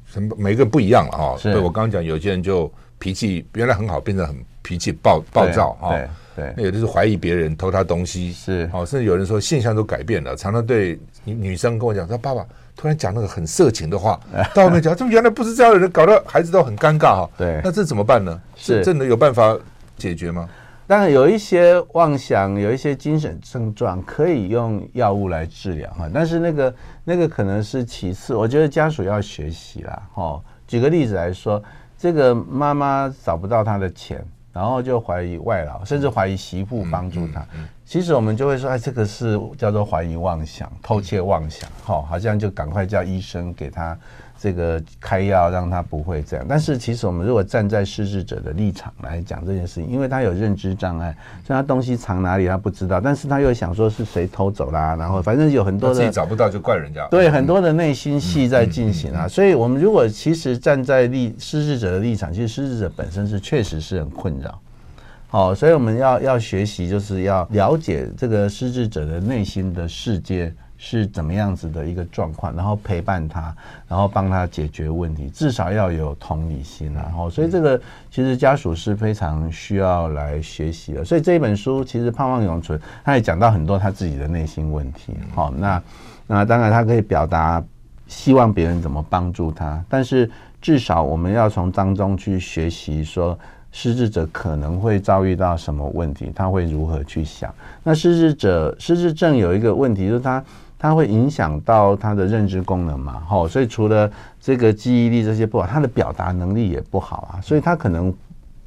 [0.07, 1.37] 什么每个人不一样了哈。
[1.39, 5.91] 所以我刚刚讲，有些人就脾气原来很好，变得很脾气暴暴躁哈。
[5.91, 12.47] 对对，那有的是怀疑别人偷他东西，是哦，甚至有人说现象都改变了，常常对女女生跟我讲说爸爸。
[12.81, 14.19] 突然讲那个很色情的话，
[14.55, 17.31] 到后面讲，这原来不是这样的人，搞得孩子都很尴尬哈。
[17.37, 18.41] 对，那这怎么办呢？
[18.57, 19.55] 是真的有办法
[19.99, 20.49] 解决吗？
[20.87, 28.35] 当然有一些妄想，有一些精神症状可以用药物来治疗哈，但是那个那个可能是其次。
[28.35, 30.03] 我觉得家属要学习啦。
[30.15, 31.63] 哦，举个例子来说，
[31.99, 34.25] 这个妈妈找不到她的钱。
[34.53, 37.47] 然后就怀疑外劳，甚至怀疑媳妇帮助他。
[37.91, 43.99] 其实我们就会说，哎，这个是叫做怀疑妄想、偷窃妄想，哈，好像就赶快叫医生给他。
[44.39, 59.27] 这个开药让他不会这样，但是其实我们如果站在失智者的立场来讲这件事情，因为他有认知障碍，所以他东西藏哪里他不知道，但是他又想说是谁偷走啦，然后反正有很多的自己找不到就怪人家，对，很多的内心戏在进行啊。
[59.27, 64.59] 所以我们如果其实站在立失智者的立场，其实失智者本身是确实是很困扰，
[65.31, 70.53] 好，所以我们要要学习，就是要了解这个失智者的内心的世界。
[70.83, 73.55] 是怎么样子的一个状况，然后陪伴他，
[73.87, 77.79] 然后帮他解决问题，至少要有同理心，然后，所以这个
[78.11, 81.05] 其实家属是非常需要来学习的。
[81.05, 85.13] 所以这一本书其实盼望永存，他也讲到很多他自己的内心问题。
[85.35, 85.83] 好，那
[86.27, 87.63] 那当然他可以表达
[88.07, 90.31] 希望别人怎么帮助他，但是
[90.63, 93.39] 至少我们要从当中去学习说。
[93.73, 96.33] 失智者可能会遭遇到什么问题？
[96.35, 97.55] 他会如何去想？
[97.85, 100.45] 那失智者失智症有一个问题，就是他
[100.79, 103.23] 他会影响到他的认知功能嘛？
[103.29, 108.13] 吼，所以除了这个记忆力这些不好，他的表达能力也不好啊，所以他可能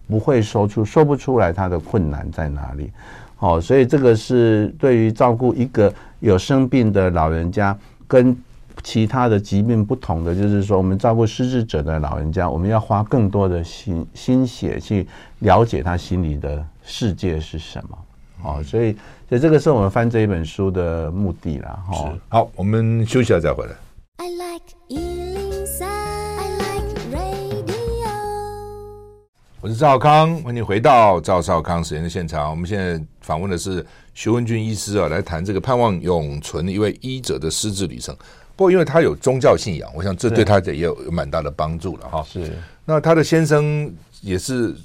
[0.08, 2.92] 不会说出说不出来他的困难在哪里。
[3.36, 8.36] 好，所以这个是对于照顾一个有生病的老人家跟。
[8.82, 15.08] 其他的疾病不同的，就是说，我们照顾失智者的老人家，我们要花更多的心心血去
[15.40, 17.98] 了解他心里的世界是什么。
[18.44, 18.92] 哦，所以，
[19.30, 21.84] 所以这个是我们翻这一本书的目的啦。
[21.88, 23.72] 哈，好，我们休息一下再回来。
[24.18, 24.64] I like
[29.62, 32.50] 我是赵少康，欢迎回到赵少康时间的现场。
[32.50, 38.14] 我们现在访问的是徐文俊医师啊，来谈这个盼望永存一位医者的失智旅程。
[38.56, 42.24] 不过，因为他有宗教信仰，我想这对他也有有蛮大的帮助了哈。
[42.24, 42.52] 是，
[42.86, 44.76] 那他的先生也是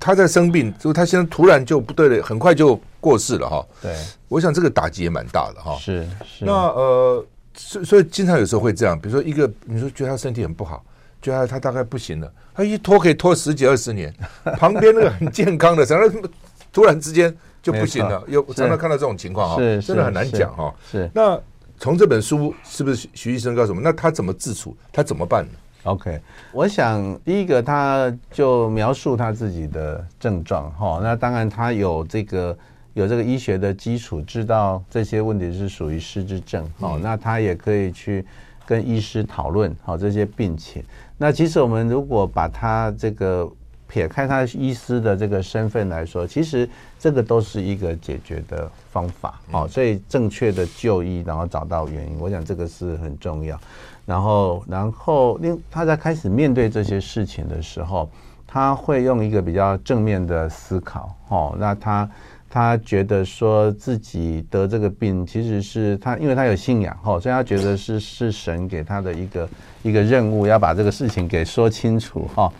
[0.00, 3.64] 他在生病，就他先生突然就不对了，很快就过世了哈。
[3.80, 3.94] 对，
[4.28, 5.76] 我想这个打击也蛮大的哈。
[5.78, 6.44] 是是。
[6.44, 7.24] 那呃，
[7.56, 10.84] 所所以经常有时候会这样，比如说一个，你说觉得他身体很不好，
[11.22, 14.12] 觉得他，他大概不行了，他一拖可以拖十几二十年，
[14.58, 16.28] 旁边那个很健康的，然后
[16.72, 20.74] 突然之间就不行了，有常常看到这种情况哈，是真的很难讲哈。
[20.90, 21.08] 是。
[21.14, 21.40] 那
[21.78, 25.50] 从这本书是不是徐医生告诉我们，那他怎么自处，他怎么办呢
[25.84, 26.20] ？OK，
[26.52, 32.56] 我想第一个他就描述他自己的症状哈，那当然他有这个
[32.94, 38.24] 有这个医学的基础，知道这些问题是属于失智症哈，嗯、那他也可以去
[38.66, 40.82] 跟医师讨论好这些病情。
[41.16, 43.48] 那其实我们如果把他这个
[43.88, 46.68] 撇开他医师的这个身份来说，其实
[46.98, 53.58] 这个都是一个解决的方法好，所以正确的就医，然后找到原因，我想这个是很重要。
[54.04, 58.08] 然后，然后，另他在开始面对这些事情的时候，
[58.46, 62.10] 他会用一个比较正面的思考，哦，那他
[62.48, 69.48] 他觉得说自己得这个病，其实是他，因为他有信仰，哦，所以他觉得是是神给他的一个
[69.82, 72.52] 一个任务，要把这个事情给说清楚，哈。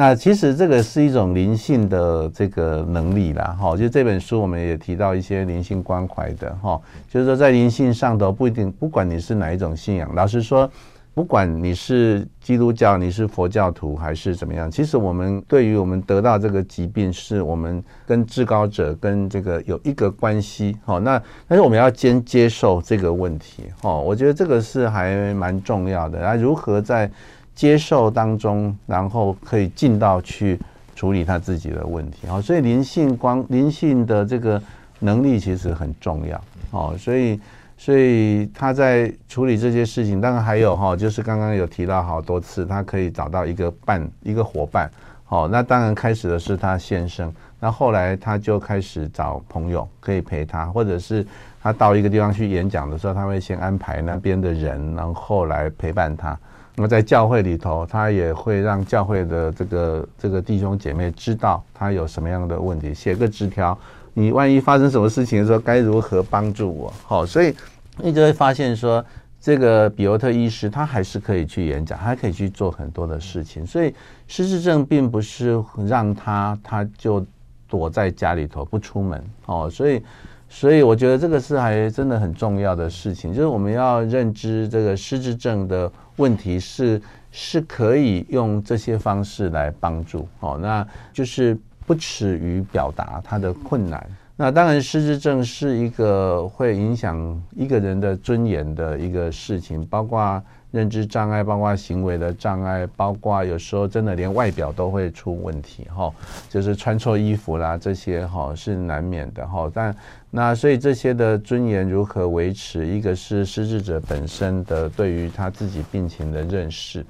[0.00, 10.70] 那其实这个是一种灵性的这个能力啦，哈，就这本书我们也提到一些灵性关怀的，哈，就是说在灵性上头不一定，不管你是哪一种信仰，老实说，
[11.14, 27.10] 不管你是基督教，你是佛教徒还是怎么样，其实我们对于我们得到这个疾病，是我们跟至高者跟这个有一个关系，哈，那但是我们要先接受这个问题，哈，我觉得这个是还蛮重要的，那如何在
[27.58, 30.56] 接受当中，然后可以进到去
[30.94, 34.62] 处理他自己的问题，好，所以灵性光灵性的这个
[35.00, 36.40] 能力其实很重要，
[36.70, 37.40] 哦，所以
[37.76, 44.88] 所以他在处理这些事情，当然还有哈，就是刚刚有提到好多次，他可以找到一个伴一个伙伴，
[45.24, 51.26] 好，那当然开始的是他先生，那后来他就开始找朋友可以陪他，或者是
[51.60, 56.38] 他到一个地方去演讲的时候，他会先安排那边的人，然后来陪伴他。
[56.78, 63.76] 那么在教会里头，他也会让教会的这个这个弟兄姐妹知道他有什么样的问题，写个纸条。
[64.14, 66.92] 你万一发生什么事情的时候，该如何帮助我？
[67.04, 67.52] 好，所以
[67.96, 69.04] 你就会发现说，
[69.40, 73.66] 这个比尤特医师他还是可以去演讲，还可以去做很多的事情。
[73.66, 73.92] 所以
[74.28, 77.26] 失智症并不是让他他就
[77.68, 80.00] 躲在家里头不出门哦，所以。
[80.48, 91.56] 所以我觉得这个是还真的很重要的事情，就是我们要认知这个失智症的问题是是可以用这些方式来帮助哦，那就是
[91.86, 94.04] 不耻于表达他的困难。
[94.36, 100.42] 那当然，失智症是一个会影响一个人的尊严的一个事情，包括。
[100.70, 106.12] 认知障碍，包括行为的障碍，包括有时候真的连外表都会出问题哈，
[106.50, 109.70] 就是穿错衣服啦，这些哈是难免的哈。
[109.72, 109.96] 但
[110.30, 112.86] 那所以这些的尊严如何维持？
[112.86, 117.04] 一个是失智者本身的对于他自己病情的认识，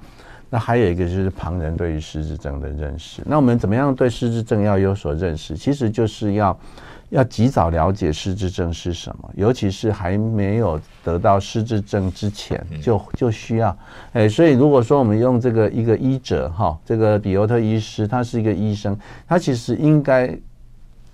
[0.49, 3.21] 那还有一个就是旁人对于失智症的认识。
[3.25, 5.57] 那我们怎么样对失智症要有所认识？
[5.57, 6.57] 其实就是要。
[7.09, 13.75] 要及早了解失智症是什么，尤其是还没有得到失智症之前，就就需要，
[14.13, 18.95] 哎，所以如果说我们用这个一个医者哈，这个比尤特医师，他是一个医生，
[19.27, 20.37] 他其实应该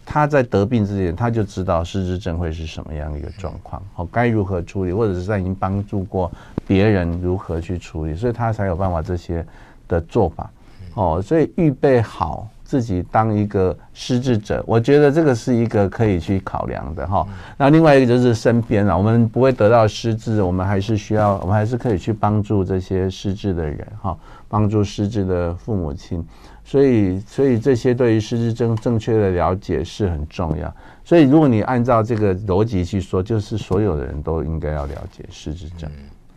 [0.05, 6.29] 他在得病之前，他就知道失智症会是什么样一个状况，好，该如何处理，或者是在已经帮助过
[6.67, 9.45] 别人如何去处理，所以他才有办法这些
[9.87, 10.51] 的做法，
[10.95, 12.49] 哦，所以预备好。
[12.65, 17.25] 自己当一个失智者，我觉得这个是一个可以去考量的哈。
[17.55, 24.17] 那另外一个就是身边啊，我们不会得到失智，我们还是需要，我们还是可以去帮助这些失智的人哈，
[24.49, 26.25] 帮助失智的父母亲。
[26.63, 30.73] 所以，所以这些对于失智症正确的了解是很重要。
[31.03, 35.87] 所以，如果你按照这个逻辑去说，就是所有的人都应该要了解失智症。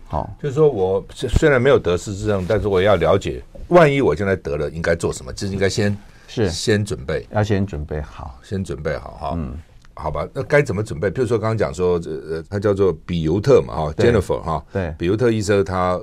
[0.07, 5.33] 好，就是说我虽然没有得失智症，但是我要了解，万一我现在得了，应该做什么？
[5.33, 5.97] 就是应该先。
[6.29, 9.33] 是先准备，要先准备好，先准备好哈。
[9.35, 9.57] 嗯，
[9.95, 11.11] 好吧，那该怎么准备？
[11.11, 15.99] 比如说刚刚讲说，这呃，他叫做比尤特嘛，哈，Jennifer 哈，对，比尤特医生他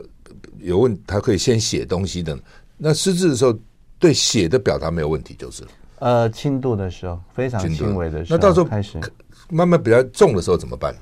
[0.60, 2.38] 有问，他可以先写东西的。
[2.76, 3.58] 那失智的时候，
[4.00, 5.64] 对写的表达没有问题，就是
[6.00, 9.00] 呃，轻度的时候，非常轻微的时候，那到时候开始
[9.50, 10.94] 慢慢比较重的时候怎么办？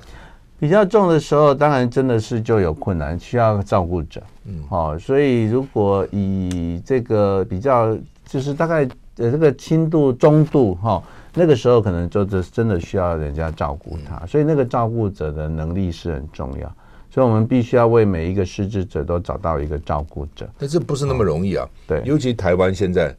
[0.60, 4.22] 比较重的时候，当然真的是就有困难，需要照顾者。
[4.44, 7.98] 嗯，好，所以如果以这个比较，
[8.28, 8.86] 就是大概。
[9.16, 11.02] 呃，这个轻度、中度，哈，
[11.34, 16.72] 那个时候可能就是真的需要人家照顾他，所以那个照顾者的能力是很重要，
[17.10, 20.48] 所以我们必须要为每一个失智者都找到一个照顾者。
[20.58, 23.14] 但这不是那么容易啊，对，尤其台湾现在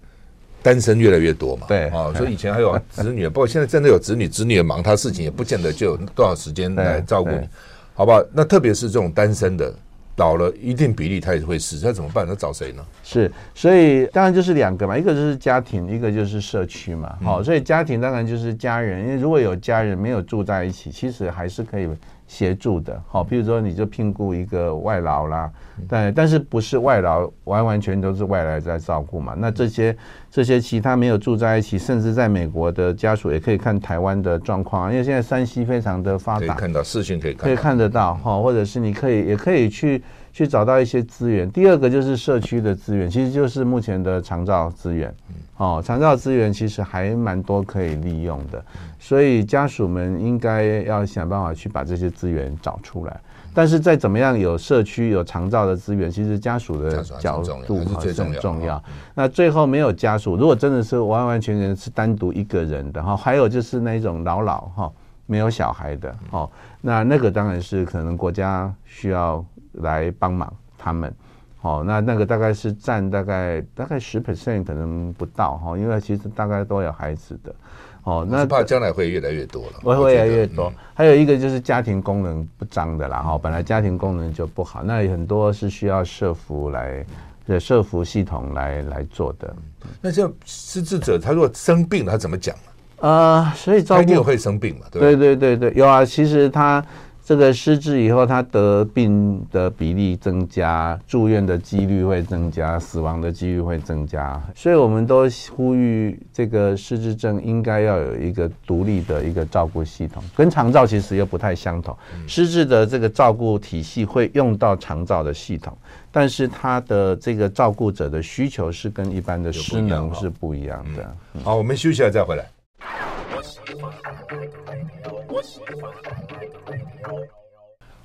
[0.61, 7.47] 单身越来越多嘛，对啊，所以以前还有 子女，不过现在真的有子女，子女也忙他事情，也不见得就有多少时间来照顾你，
[7.93, 8.21] 好不好？
[8.33, 9.73] 那特别是这种单身的。
[10.17, 12.25] 老了一定比例他也会死，他怎么办？
[12.25, 12.85] 他找谁呢？
[13.03, 17.17] 是，所以当然就是两个嘛，一个就是家庭，一个就是社区嘛。
[17.21, 21.89] 好、嗯，所以家庭当然就是家人，因为如果有家人没有住在一起，其实还是可以
[22.27, 23.01] 协助的。
[23.07, 25.51] 好，比如说你就聘雇一个外劳啦，
[25.87, 29.35] 但但是不是外劳完完全都是外来在照顾嘛？
[29.37, 29.95] 那这些
[30.31, 40.01] 这些其他没有住在一起，甚至在美国的家属也可以看台湾的状况，因为现在山西非常的发达，可以看到视讯可以看，可以看得到哈，或者是你可以也可以去
[40.35, 41.49] 去找到一些资源。
[41.49, 45.15] 第二个就是社区的资源，其实就是目前的长照资源。
[45.55, 48.61] 哦，长照资源其实还蛮多可以利用的，
[48.99, 53.17] 所以家属们应该要想办法去把这些资源找出来。
[53.53, 58.83] 但是再怎么样有社区有长照的资源，其实家属的角度还是最重要。
[59.13, 64.91] 那最后没有家属，如果真的是完完全全是单独一个人的哈，还有就是那种老老哈
[65.25, 66.49] 没有小孩的哈，
[66.81, 69.41] 那那个当然是可能国家需要
[69.81, 71.13] 来帮忙他们。
[71.61, 77.55] 哦，那那个大概是占大概大概十 percent 可能不到哈，因为其实大概都有孩子的。
[78.03, 80.71] 哦，那怕将来会越来越多了，会会越来越多。
[80.93, 87.03] 还有一个就是家庭功能不彰的啦，哈，本来家庭功能就不好，那很多是需要社福来
[87.47, 89.55] 的社福系统来来做的。
[90.01, 92.55] 那像失智者，他如果生病了，他怎么讲？
[92.99, 96.85] 呃，所以照顾会生病嘛，对对对对对，有啊，其实他。
[97.25, 104.39] 这个失智以后，他得病的比例增加，住院的几率会增加，死亡的几率会增加。
[104.53, 111.97] 所以，我们都呼吁这个失智症应该要有一个独立的一个照顾系统，跟长照其实又不太相同。
[112.27, 115.75] 失智的这个照顾体系会用到长照的系统，
[116.11, 121.15] 但是他的这个照顾者的需求是跟一般的失能是不一样的。
[121.43, 122.45] 好，我们休息了再回来。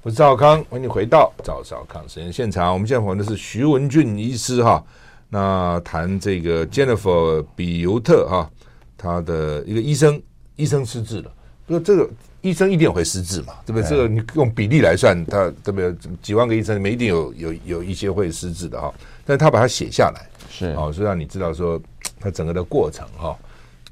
[0.02, 2.72] 我是赵康，欢迎你回到赵少康实验现场。
[2.72, 4.84] 我们现在访问的是徐文俊医师哈，
[5.28, 8.50] 那谈这个 Jennifer 比尤特哈，
[8.98, 10.20] 他的一个医生，
[10.56, 11.30] 医生失智了。
[11.66, 12.10] 不过这个
[12.40, 13.88] 医生一定会失智嘛，对不对？
[13.88, 15.94] 这个你用比例来算，他对不对？
[16.20, 18.92] 几万个医生里面一定有有有一些会失智的哈，
[19.24, 21.80] 但是他把它写下来，是哦，所以让你知道说
[22.18, 23.38] 他整个的过程哈。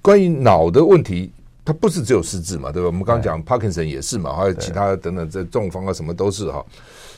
[0.02, 1.30] 关于脑的问题。
[1.68, 2.86] 它不是只有失智嘛，对吧？
[2.86, 6.64] 我们刚刚讲帕金森也是嘛，还有其他等等这中风啊什么都是哈。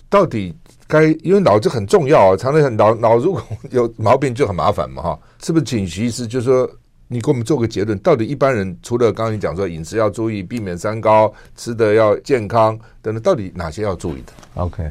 [0.09, 0.53] 到底
[0.89, 3.41] 该因为脑子很重要啊，常常脑脑如果
[3.71, 5.19] 有毛病就很麻烦嘛哈。
[5.41, 6.69] 是不是请徐医师就是说
[7.07, 7.97] 你给我们做个结论？
[8.01, 14.91] 到底一般人除了刚刚你讲说饮食要注意，避免三高，吃的要健康等等，到底哪些要注意的？OK。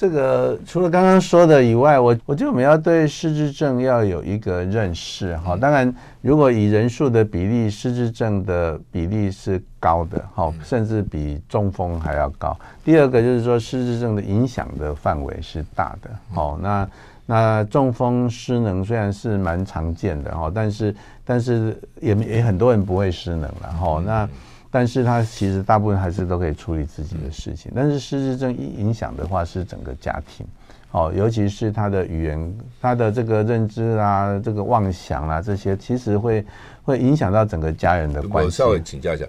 [0.00, 5.54] 这个除了刚刚说的以外，我我觉得我们要对失智症要有一个认识哈。
[5.54, 12.58] 当然，如果以人数的比例，失智症的比例是高的哈，甚至比中风还要高。
[12.82, 16.10] 第二个就是说，失智症的影响的范围是大的。
[16.34, 16.88] 哦，那
[17.26, 20.96] 那中风失能虽然是蛮常见的哈，但是
[21.26, 24.02] 但是也也很多人不会失能了哈。
[24.02, 24.26] 那
[24.72, 30.46] 但是他其实大部分还是都可以处理自己的事情，但是失智症一影响的话是整个家庭，
[30.92, 36.44] 哦，尤其是他的语言、他的这个认知啊、这个妄想啊这些，其实会
[36.84, 38.46] 会影响到整个家人的关系。
[38.46, 39.26] 我稍微请教一下，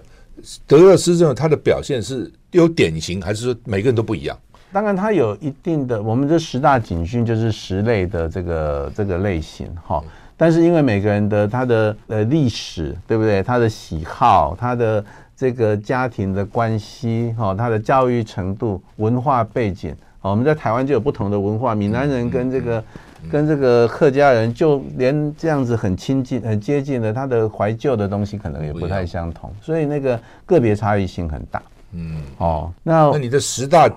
[0.64, 4.38] 得了失智症，他的表现是有典型，还是说每个人都不一样？
[4.72, 10.00] 当然，他有一定的，我们这十大警讯就是十类的这个这个类型，哈。
[10.36, 13.42] 但是因为每个人的他的呃历史，对不对？
[13.42, 15.04] 他的喜好，他的。
[15.36, 22.84] 这个家庭的关系，哈，他的教育程度、文化背景，我们在台湾就有不同的文化，闽南人跟这个
[23.30, 31.62] 跟这个客家人，就连这样子很亲近、很接近的，他的怀旧的东西可能也不太相同，所以那个个别差异性很大。
[31.92, 33.90] 嗯，哦，那那你的十大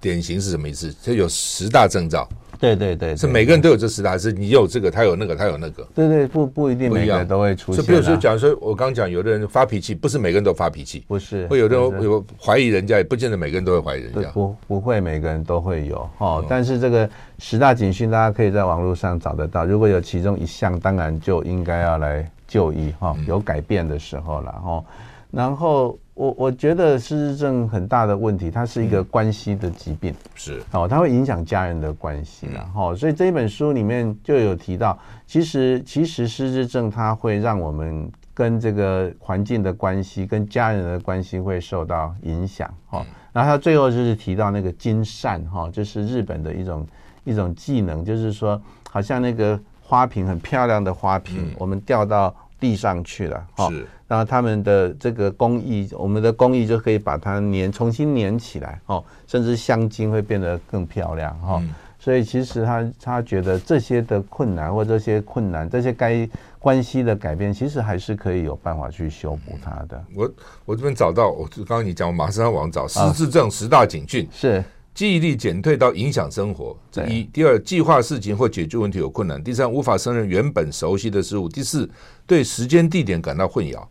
[0.00, 0.92] 典型是什么意思？
[1.02, 2.28] 就有十大征兆。
[2.58, 5.86] 对对对，是每个人都有这十大，还是你有这个，他有那个，他有那个？
[5.94, 7.82] 对对，不不一定每个人都会出现。
[7.82, 14.30] 就比如说，假如说我刚刚讲，有的人发脾气，不是每个人都发脾气，不是会有的人有怀疑人家，也不见得每个人都会怀疑人家。
[14.30, 19.64] 不不会每个人都会有哦，但是这个十大警讯，大家可以在网络上找得到。
[19.64, 24.84] 如果有其中一项，当然就应该要来就医哈，有改变的时候了哈。
[25.30, 30.62] 然后我我觉得失智症很大的问题，它是一个关系的疾病，是。
[30.72, 43.04] 哦，它会影响家人的关系，然后所以这一本书里面就有提到，其实其实失智症它会让我们跟这个环境的关系、跟家人的关系会受到影响，哈。
[43.32, 46.86] 然后他最后就是提到那个金扇，哈，就是日本的一种
[47.24, 61.74] 一种技能，就是说好像那个花瓶很漂亮的花瓶，嗯、我们掉到地上去了，哈，是，然后他们的这个工艺，我们的工艺就可以把它粘重新粘起来，哦，甚至香精会变得更漂亮，哈、嗯。
[61.98, 66.28] 所以其实他他觉得这些的困难或这些困难，这些该
[66.60, 70.00] 关系的改变，其实还是可以有办法去修补它的。
[70.14, 70.30] 我
[70.64, 74.62] 我这边找到，我刚刚你讲，我马上往找失智症十大警讯，是。
[74.94, 81.90] 记忆力减退到影响生活，这一；第二，计划事情或解决问题有困难；第三，无法胜任原本熟悉的事物；第四，
[82.28, 83.84] 对时间地点感到混淆。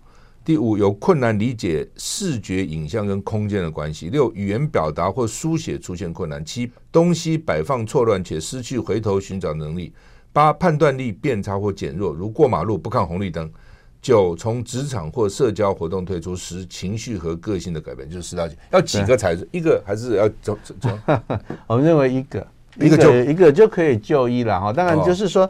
[0.46, 9.94] 第五，有困难理解视觉影像跟空间的关系；六，语言表达或书写出现困难；七，东西摆放错乱且失去回头寻找能力；
[10.34, 13.48] 八，判断力变差或减弱，如过马路不看红绿灯；
[14.02, 19.48] 九，从职场或社交活动退出；十，情绪和个性的改变，就是十大要几个才是？
[19.54, 20.90] 一个，还是要走走？
[21.68, 22.46] 我们认为一个，
[22.82, 24.74] 一个就一个就可以就医了哈。
[24.74, 25.50] 当然就是说。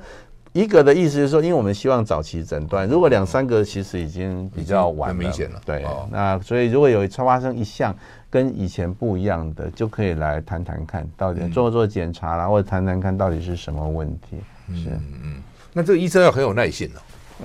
[0.54, 5.60] 一个的意思是说，因为我们希望早期诊断，如果两三个其实已经比较晚了，很明显了。
[5.66, 7.96] 对，那所以如果有发生一项
[8.30, 14.38] 跟以前不一样的，就可以来谈谈看到底做做检查啦，或者谈谈看到底是什么问题。
[14.76, 15.44] 是，嗯嗯。
[15.74, 16.88] 那这个医生要很有耐心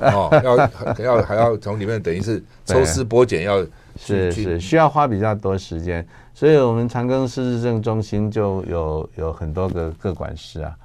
[0.03, 10.77] 哦， 哦，要要还要从里面等于是抽丝剥茧，要是是需要花比较多时间，所以我们长庚失智症中心就有有很多个各管师啊。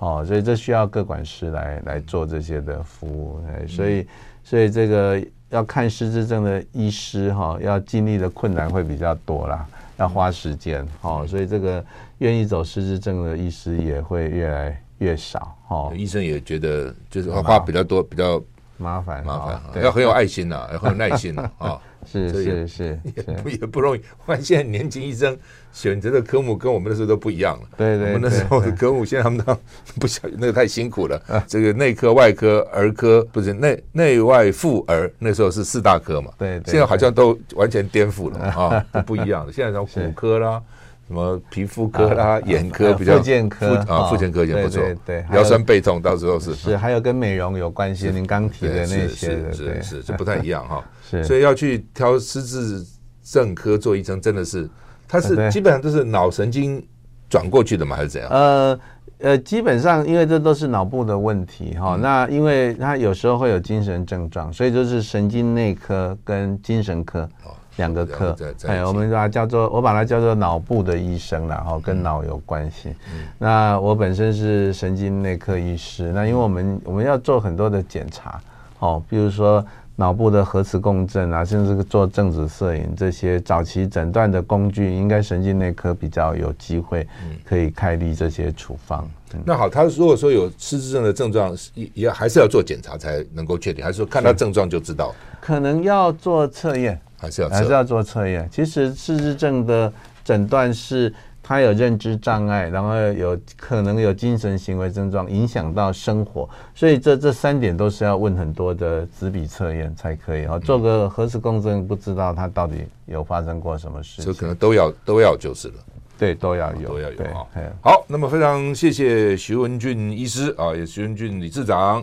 [0.00, 4.06] 哦，所以这需要各管师来来做这些的服务，哎，所以
[4.42, 9.66] 所以这个要看失智症的医师哈，要经历的困难会比较多啦，
[9.98, 11.84] 要花时间，哦，所以这个
[12.18, 18.42] 愿意走失智症的医师也会越来越少，哦，医生也觉得就是花比较多，比较
[18.82, 21.80] 麻烦，麻烦，要很有爱心呐， 要很有耐心呐，啊。
[22.04, 24.00] 是是是，也不也不容易。
[24.26, 25.38] 发现现在年轻医生
[25.72, 27.68] 选择的科目跟我们那时候都不一样了。
[27.76, 29.56] 对对，我们那时候的科目，现在他们都
[30.00, 31.22] 不晓得，那个太辛苦了。
[31.46, 36.32] 这个内科、外科、儿科，不是内内外妇儿，那时候是四大科嘛。
[36.36, 39.52] 对，现在好像都完全颠覆了啊，都不一样了。
[39.52, 40.60] 现在什么骨科啦，
[41.06, 44.82] 什么皮肤科啦、眼科比较，复健科啊，复健科也不错。
[45.04, 46.54] 对，腰酸背痛到时候是。
[46.54, 50.82] 是，还有跟美容有关系，您刚提的那些，是是是，不太一样哈。
[51.22, 52.82] 所以要去挑失智
[53.22, 54.68] 症科做医生，真的是，
[55.06, 56.82] 他是基本上都是脑神经
[57.28, 57.96] 转过去的嘛？
[57.96, 58.30] 还是怎样？
[58.30, 58.80] 呃
[59.18, 61.96] 呃，基本上因为这都是脑部的问题哈。
[62.00, 67.28] 那因为他有时候会有精神症状，所以就是神经内科跟精神科
[67.76, 68.36] 两个科。
[68.66, 72.94] 哎，我们把它叫做我把它叫做脑部的医生了哈，跟脑有关系。
[73.38, 78.40] 那我本身是神经内科医师，那因为我们我们要做很多的检查，
[78.78, 79.64] 哦，比如说。
[79.94, 87.06] 脑部的核磁共振啊，甚至做正子摄影这些早期诊断的工具，应该神经内科比较有机会
[87.44, 89.06] 可以开立这些处方。
[89.34, 95.14] 嗯、那好，他如果说有失智症的症状，也也还是要做检查才能够确定，还是说看他症状就知道？
[95.42, 98.46] 可能要做测验，还是要还是要做测验。
[98.52, 99.90] 其实失智症的
[100.22, 101.14] 诊断是。
[101.44, 110.56] 他有认知障碍，然后有可能有精神行为症状，影响到生活，所以这这三点都是要问很多的纸笔测验才可以啊。
[110.60, 115.74] 做个核磁共振，不知道他到底有发生过什么事情，这可能都要都要就是了。
[116.16, 117.44] 对，都要有，都要有啊。
[117.82, 122.02] 好，那么非常谢谢徐文俊医师啊，也徐文俊理事长，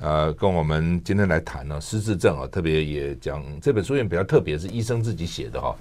[0.00, 5.74] 呃，跟我们今天来谈呢失智症啊，特别也讲这本书也比较特别，是医生自己写的哈，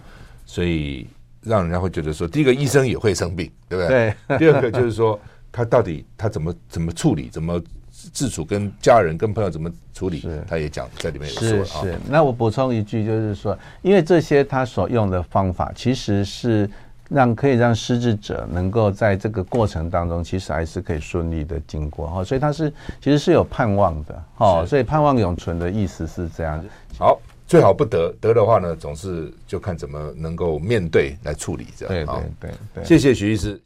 [0.46, 1.08] 所以。
[1.46, 4.16] 让人家会觉得说，第一个医生也会生病，对不对？
[4.30, 4.38] 对。
[4.40, 5.20] 第二个就是说，
[5.52, 7.62] 他到底他怎么怎么处理，怎么
[7.92, 12.00] 自处，跟家人、跟朋友怎么处理，他也讲在里面有说是是。
[12.10, 16.70] 那我补充一句，就是说，因为这些他所用的方法，其实是
[17.14, 22.24] 让可以让失智者能够在这个过程当中，其实还是可以顺利的经过哈。
[22.24, 24.66] 所以他是其实是有盼望的哈。
[24.66, 26.64] 所以盼望永存的意思是这样。
[26.98, 27.20] 好。
[27.46, 31.94] 最好不得，得的话呢，总是就看怎么能够面对来处理这样。
[31.94, 33.60] 对对对，对，谢谢徐医师。